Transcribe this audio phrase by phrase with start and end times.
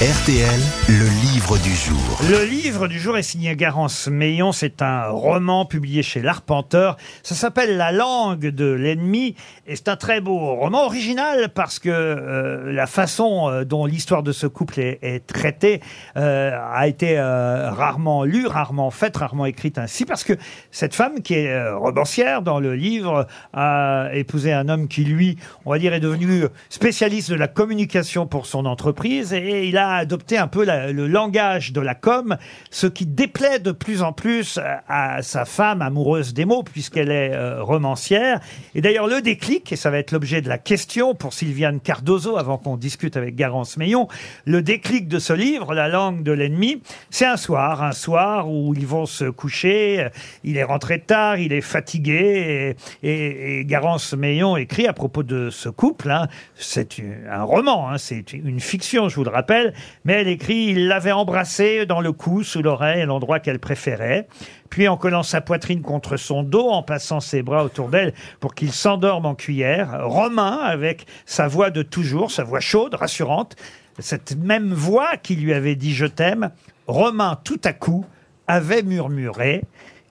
[0.00, 2.20] RTL, le livre du jour.
[2.30, 4.50] Le livre du jour est signé Garance Meillon.
[4.50, 6.96] C'est un roman publié chez l'Arpenteur.
[7.22, 9.34] Ça s'appelle La langue de l'ennemi.
[9.66, 14.22] Et c'est un très beau roman original parce que euh, la façon euh, dont l'histoire
[14.22, 15.82] de ce couple est, traitée
[16.16, 20.06] euh, a été rarement lue, rarement faite, rarement écrite ainsi.
[20.06, 20.32] Parce que
[20.70, 25.36] cette femme qui est romancière dans le livre a épousé un homme qui, lui,
[25.66, 29.89] on va dire, est devenu spécialiste de la communication pour son entreprise et il a
[29.94, 32.36] adopté un peu le langage de la com,
[32.70, 37.10] ce qui déplaît de plus en plus à, à sa femme amoureuse des mots puisqu'elle
[37.10, 38.40] est euh, romancière.
[38.74, 42.36] Et d'ailleurs, le déclic, et ça va être l'objet de la question pour Sylviane Cardozo
[42.36, 44.08] avant qu'on discute avec Garance Meillon,
[44.44, 48.74] le déclic de ce livre, La langue de l'ennemi, c'est un soir, un soir où
[48.74, 50.08] ils vont se coucher,
[50.44, 55.50] il est rentré tard, il est fatigué, et, et- Garance Meillon écrit à propos de
[55.50, 56.96] ce couple, hein, c'est
[57.30, 61.12] un roman, hein, c'est une fiction, je vous le rappelle, mais elle écrit, il l'avait
[61.12, 64.28] embrassée dans le cou, sous l'oreille, à l'endroit qu'elle préférait.
[64.68, 68.54] Puis en collant sa poitrine contre son dos, en passant ses bras autour d'elle pour
[68.54, 73.56] qu'il s'endorme en cuillère, Romain, avec sa voix de toujours, sa voix chaude, rassurante,
[73.98, 76.50] cette même voix qui lui avait dit je t'aime,
[76.86, 78.04] Romain tout à coup
[78.46, 79.62] avait murmuré.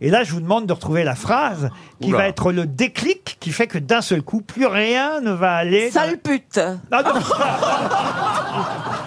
[0.02, 1.70] Et là, je vous demande de retrouver la phrase
[2.02, 5.56] qui va être le déclic qui fait que d'un seul coup, plus rien ne va
[5.56, 5.90] aller.
[5.90, 6.58] dans- Sale pute.
[6.92, 7.14] Ah non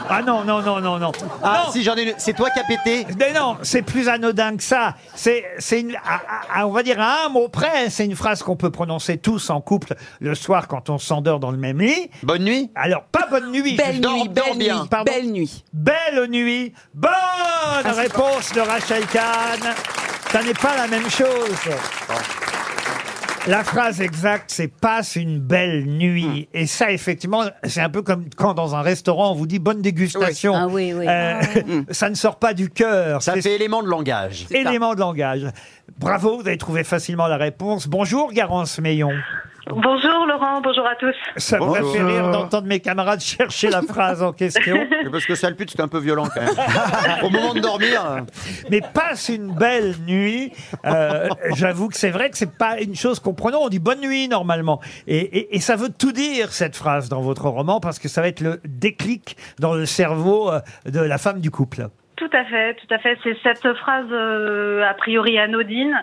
[0.09, 1.12] Ah non, non, non, non, non.
[1.43, 1.73] Ah, Non.
[1.73, 2.15] si j'en ai.
[2.19, 4.95] C'est toi qui as pété Mais non, c'est plus anodin que ça.
[5.15, 5.97] C'est, c'est une,
[6.55, 9.49] à- on va dire à un mot près, c'est une phrase qu'on peut prononcer tous
[9.49, 12.11] en couple le soir quand on s'endort dans le même lit.
[12.23, 13.77] Bonne nuit Alors, pas bonne nuit.
[13.77, 14.81] Belle dors- nuit, dors belle bien.
[14.83, 15.65] nuit, Pardon belle nuit.
[15.73, 16.75] Belle nuit.
[16.93, 17.11] Bonne
[17.87, 19.75] réponse de Rachel Kahn.
[20.33, 21.50] Ça n'est pas la même chose.
[23.48, 26.48] La phrase exacte, c'est passe une belle nuit.
[26.55, 29.83] Et ça, effectivement, c'est un peu comme quand dans un restaurant on vous dit bonne
[29.83, 30.55] dégustation.
[30.56, 31.06] Ah oui, oui.
[31.08, 31.42] Euh,
[31.91, 33.20] ça ne sort pas du cœur.
[33.22, 34.47] Ça C'est fait élément de langage.
[34.53, 35.47] élément de langage.
[35.98, 37.88] Bravo, vous avez trouvé facilement la réponse.
[37.88, 39.12] Bonjour, Garance Meillon.
[39.69, 41.15] Bonjour Laurent, bonjour à tous.
[41.37, 41.93] Ça me Bonjour.
[41.93, 44.77] fait rire d'entendre mes camarades chercher la phrase en question.
[45.12, 46.50] Parce que sale pute, c'est un peu violent quand même.
[47.23, 48.25] Au moment de dormir.
[48.71, 50.53] Mais passe une belle nuit.
[50.84, 53.62] Euh, J'avoue que c'est vrai que c'est pas une chose qu'on prononce.
[53.65, 54.81] On dit bonne nuit normalement.
[55.06, 58.21] Et, et- et ça veut tout dire cette phrase dans votre roman parce que ça
[58.21, 61.87] va être le déclic dans le cerveau euh, de la femme du couple.
[62.17, 63.17] Tout à fait, tout à fait.
[63.22, 65.95] C'est cette phrase euh, a priori anodine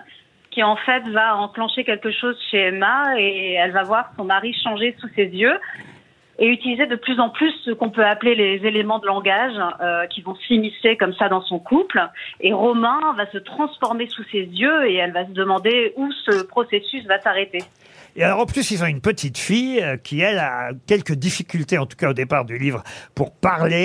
[0.50, 4.52] qui en fait va enclencher quelque chose chez Emma et elle va voir son mari
[4.64, 5.58] changer sous ses yeux
[6.40, 10.06] et utiliser de plus en plus ce qu'on peut appeler les éléments de langage euh,
[10.06, 12.00] qui vont s'immiscer comme ça dans son couple.
[12.40, 16.42] Et Romain va se transformer sous ses yeux et elle va se demander où ce
[16.42, 17.62] processus va s'arrêter.
[18.20, 21.78] Et alors en plus, ils ont une petite fille euh, qui, elle, a quelques difficultés,
[21.78, 22.82] en tout cas au départ du livre,
[23.14, 23.78] pour parler.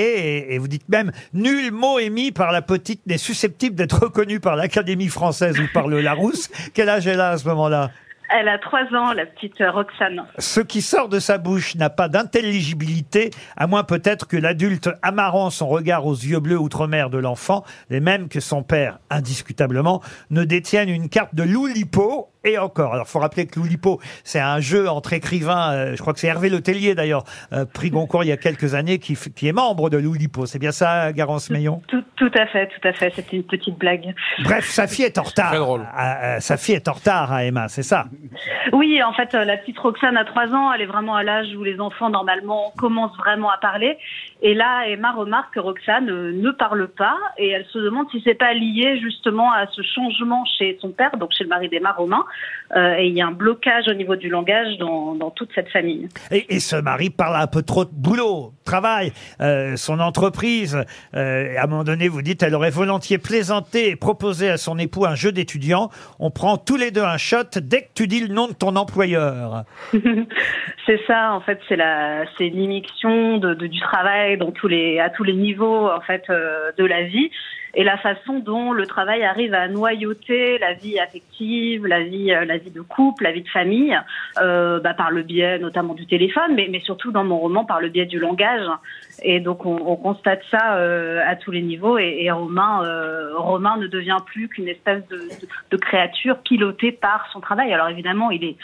[0.50, 4.42] Et, et vous dites même, nul mot émis par la petite n'est susceptible d'être reconnu
[4.42, 6.50] par l'Académie française ou par le Larousse.
[6.74, 7.92] Quel âge elle a à ce moment-là?
[8.30, 10.24] Elle a trois ans, la petite euh, Roxane.
[10.40, 15.50] Ce qui sort de sa bouche n'a pas d'intelligibilité, à moins peut-être que l'adulte amarrant
[15.50, 20.44] son regard aux yeux bleus outre-mer de l'enfant, les mêmes que son père, indiscutablement, ne
[20.44, 22.32] détienne une carte de Loulipo.
[22.46, 26.14] Et encore, alors faut rappeler que Loulipo, c'est un jeu entre écrivains, euh, je crois
[26.14, 27.24] que c'est Hervé Letellier d'ailleurs,
[27.54, 30.46] euh, prix Goncourt il y a quelques années, qui, f- qui est membre de Loulipo.
[30.46, 31.82] C'est bien ça, Garance Meillon?
[31.88, 33.12] Tout, tout à fait, tout à fait.
[33.16, 34.14] C'était une petite blague.
[34.44, 35.54] Bref, sa fille est en retard.
[35.96, 38.06] Ah, euh, sa fille est en retard à Emma, c'est ça?
[38.74, 40.72] Oui, en fait, euh, la petite Roxane a trois ans.
[40.72, 43.98] Elle est vraiment à l'âge où les enfants, normalement, commencent vraiment à parler.
[44.44, 48.22] Et là, Emma remarque que Roxane euh, ne parle pas et elle se demande si
[48.24, 51.94] c'est pas lié justement à ce changement chez son père, donc chez le mari d'Emma,
[51.94, 52.24] Romain.
[52.76, 55.70] Euh, et il y a un blocage au niveau du langage dans, dans toute cette
[55.70, 56.10] famille.
[56.32, 60.76] Et, et ce mari parle un peu trop de boulot, travail, euh, son entreprise.
[61.16, 64.80] Euh, à un moment donné, vous dites, elle aurait volontiers plaisanté et proposé à son
[64.80, 65.90] époux un jeu d'étudiant.
[66.20, 68.76] On prend tous les deux un shot dès que tu dis le nom de ton
[68.76, 69.64] employeur.
[70.88, 75.12] c'est ça, en fait, c'est la, c'est de, de- du travail dans tous les, à
[75.12, 77.30] tous les niveaux, en fait, de la vie.
[77.76, 82.46] Et la façon dont le travail arrive à noyauter la vie affective, la vie, euh,
[82.46, 84.00] la vie de couple, la vie de famille,
[84.42, 87.90] euh, bah, par le biais notamment du téléphone, mais, surtout dans mon roman par le
[87.90, 88.66] biais du langage.
[89.24, 91.98] Et donc on, on constate ça euh, à tous les niveaux.
[91.98, 92.82] Et, Romain,
[93.36, 97.74] Romain ne devient plus qu'une espèce de créature pilotée par son travail.
[97.74, 98.56] Alors évidemment, il est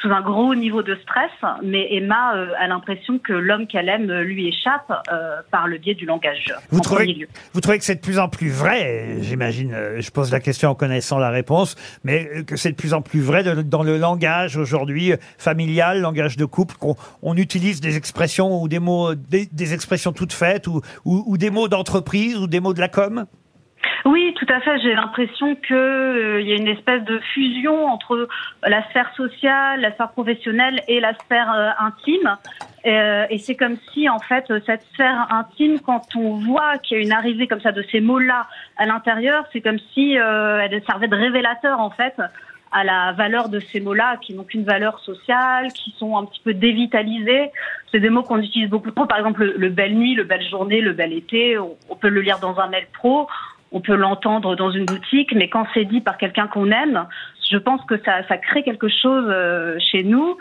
[0.00, 1.30] sous un gros niveau de stress,
[1.62, 5.78] mais Emma euh, a l'impression que l'homme qu'elle aime euh, lui échappe euh, par le
[5.78, 6.54] biais du langage.
[6.70, 10.32] Vous trouvez, vous trouvez que c'est de plus en plus vrai, j'imagine, euh, je pose
[10.32, 13.62] la question en connaissant la réponse, mais que c'est de plus en plus vrai de-
[13.62, 18.78] dans le langage aujourd'hui familial, langage de couple, qu'on on utilise des expressions ou des
[18.78, 22.74] mots, des, des expressions toutes faites ou, ou, ou des mots d'entreprise ou des mots
[22.74, 23.26] de la com?
[24.04, 24.78] Oui, tout à fait.
[24.80, 28.28] J'ai l'impression que euh, y a une espèce de fusion entre
[28.66, 32.36] la sphère sociale, la sphère professionnelle et la sphère euh, intime.
[32.86, 37.00] Euh, et c'est comme si, en fait, cette sphère intime, quand on voit qu'il y
[37.00, 38.46] a une arrivée comme ça de ces mots-là
[38.78, 42.14] à l'intérieur, c'est comme si euh, elle servait de révélateur, en fait,
[42.72, 46.40] à la valeur de ces mots-là, qui n'ont qu'une valeur sociale, qui sont un petit
[46.42, 47.50] peu dévitalisés.
[47.90, 49.06] C'est des mots qu'on utilise beaucoup trop.
[49.06, 51.58] Par exemple, le, le belle nuit, le belle journée, le bel été.
[51.58, 53.28] On peut le lire dans un mail pro,
[53.72, 57.06] on peut l'entendre dans une boutique, mais quand c'est dit par quelqu'un qu'on aime,
[57.50, 60.36] je pense que ça, ça crée quelque chose euh, chez nous,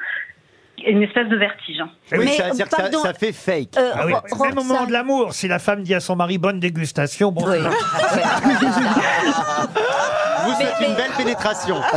[0.86, 1.84] une espèce de vertige.
[2.12, 3.78] Oui, Mais, ça, pardon, ça fait fake.
[3.78, 6.38] Euh, Ah oui, même au moment de l'amour, si la femme dit à son mari
[6.38, 7.58] bonne dégustation, bon, Oui.
[10.46, 11.76] Vous mais- faites mais- une belle pénétration.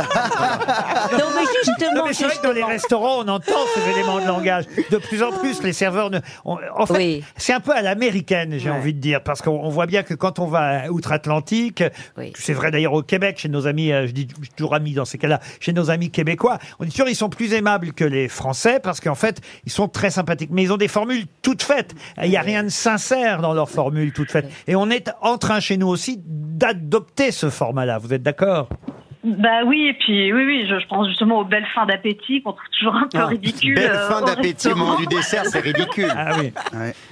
[1.13, 2.67] Non, mais Non, justement, mais c'est vrai que dans les justement.
[2.67, 4.65] restaurants, on entend ces éléments de langage.
[4.89, 6.19] De plus en plus, les serveurs ne.
[6.45, 7.23] on- en fait, Oui.
[7.37, 8.75] c'est un peu à l'américaine, j'ai Ouais.
[8.75, 11.83] envie de dire, parce qu'on on voit bien que quand on va outre-Atlantique,
[12.17, 12.33] Oui.
[12.35, 15.17] c'est vrai d'ailleurs au Québec, chez nos amis, euh, je dis toujours amis dans ces
[15.17, 18.79] cas-là, chez nos amis québécois, on est sûr ils sont plus aimables que les Français
[18.81, 21.93] parce qu'en fait, ils sont très sympathiques, mais ils ont des formules toutes faites.
[22.21, 24.49] Il n'y a rien de sincère dans leurs formules toutes faites.
[24.67, 27.97] Et on est en train chez nous aussi d'adopter ce format-là.
[27.97, 28.67] Vous êtes d'accord
[29.23, 32.51] Bah oui, et puis oui, oui, je, je pense justement aux belles fins d'appétit qu'on
[32.51, 33.75] trouve toujours un peu Ah, ridicules.
[33.75, 36.11] Belle euh, fin d'appétit au moment du dessert, c'est ridicule.
[36.13, 36.51] Ah oui.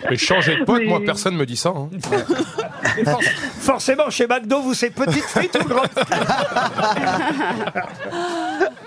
[0.09, 0.87] Mais changer de pote, Oui.
[0.87, 1.69] moi, personne me dit ça.
[1.69, 1.89] hein.
[3.05, 3.21] For-
[3.61, 5.87] forcément, chez McDo, vous c'est petite frite ou grande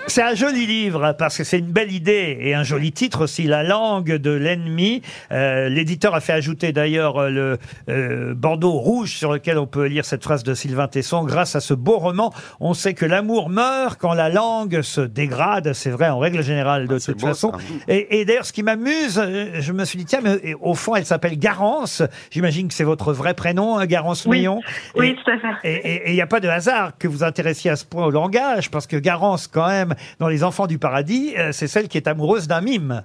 [0.06, 3.44] C'est un joli livre parce que c'est une belle idée et un joli titre aussi,
[3.44, 5.02] La langue de l'ennemi.
[5.32, 7.58] Euh, L'éditeur a fait ajouter d'ailleurs euh, le
[7.88, 11.24] euh, bandeau rouge sur lequel on peut lire cette phrase de Sylvain Tesson.
[11.24, 15.72] Grâce à ce beau roman, on sait que l'amour meurt quand la langue se dégrade.
[15.72, 17.52] C'est vrai en règle générale de c'est toute beau, façon.
[17.52, 17.58] ça.
[17.88, 20.94] Et, et d'ailleurs, ce qui m'amuse, euh, je me suis dit tiens, mais au fond,
[20.94, 22.02] elle s'appelle Garance.
[22.30, 24.46] J'imagine que c'est votre vrai prénom, hein, Garance Oui.
[24.96, 25.74] Oui, Et- tout à fait.
[25.74, 28.70] et il n'y a pas de hasard que vous intéressiez à ce point au langage,
[28.70, 32.06] parce que Garance, quand même, dans Les Enfants du Paradis, euh, c'est celle qui est
[32.08, 33.02] amoureuse d'un mime.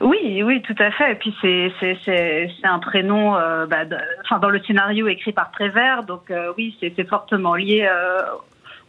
[0.00, 1.12] Oui, oui, tout à fait.
[1.12, 5.06] Et puis c'est c'est c'est c'est un prénom, euh, bah, de- enfin dans le scénario
[5.08, 8.20] écrit par Prévert, donc euh, oui, c'est fortement lié euh,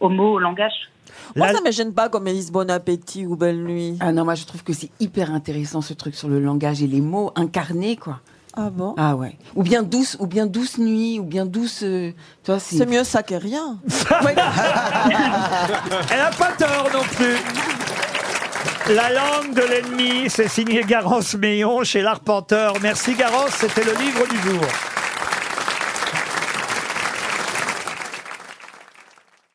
[0.00, 0.74] au mot, au langage.
[1.34, 3.96] Moi, La- ça me gêne pas comme Élise Bon Appétit ou Belle Nuit.
[4.00, 6.86] Ah non, moi je trouve que c'est hyper intéressant ce truc sur le langage et
[6.86, 8.20] les mots incarnés, quoi.
[8.60, 8.94] Ah bon?
[8.98, 9.36] Ah ouais.
[9.54, 11.82] Ou bien douce, ou bien douce nuit, ou bien douce.
[11.84, 12.10] euh,
[12.58, 13.78] C'est mieux ça que rien.
[16.10, 16.67] Elle n'a pas tort.
[18.94, 22.72] La langue de l'ennemi, c'est signé Garance Meillon chez l'Arpenteur.
[22.80, 24.62] Merci Garance, c'était le livre du jour.